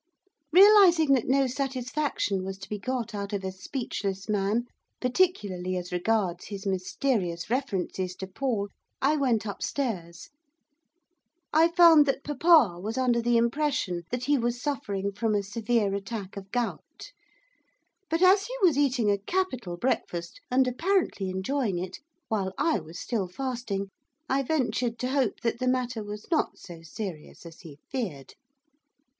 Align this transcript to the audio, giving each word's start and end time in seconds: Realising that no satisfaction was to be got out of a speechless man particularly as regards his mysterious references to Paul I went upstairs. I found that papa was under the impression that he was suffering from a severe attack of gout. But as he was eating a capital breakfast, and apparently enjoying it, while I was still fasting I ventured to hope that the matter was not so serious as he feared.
Realising 0.51 1.13
that 1.13 1.27
no 1.27 1.45
satisfaction 1.45 2.43
was 2.43 2.57
to 2.57 2.67
be 2.69 2.79
got 2.79 3.13
out 3.13 3.33
of 3.33 3.43
a 3.43 3.51
speechless 3.51 4.27
man 4.27 4.65
particularly 4.99 5.77
as 5.77 5.91
regards 5.91 6.45
his 6.47 6.65
mysterious 6.65 7.51
references 7.51 8.15
to 8.15 8.25
Paul 8.25 8.69
I 8.99 9.15
went 9.15 9.45
upstairs. 9.45 10.31
I 11.53 11.67
found 11.67 12.07
that 12.07 12.23
papa 12.23 12.79
was 12.79 12.97
under 12.97 13.21
the 13.21 13.37
impression 13.37 14.01
that 14.09 14.23
he 14.23 14.39
was 14.39 14.59
suffering 14.59 15.11
from 15.11 15.35
a 15.35 15.43
severe 15.43 15.93
attack 15.93 16.35
of 16.35 16.49
gout. 16.49 17.11
But 18.09 18.23
as 18.23 18.45
he 18.47 18.55
was 18.63 18.79
eating 18.79 19.11
a 19.11 19.19
capital 19.19 19.77
breakfast, 19.77 20.41
and 20.49 20.67
apparently 20.67 21.29
enjoying 21.29 21.77
it, 21.77 21.99
while 22.27 22.53
I 22.57 22.79
was 22.79 22.97
still 22.99 23.27
fasting 23.27 23.91
I 24.27 24.41
ventured 24.41 24.97
to 24.97 25.09
hope 25.11 25.41
that 25.41 25.59
the 25.59 25.67
matter 25.67 26.03
was 26.03 26.25
not 26.31 26.57
so 26.57 26.81
serious 26.81 27.45
as 27.45 27.59
he 27.59 27.77
feared. 27.91 28.33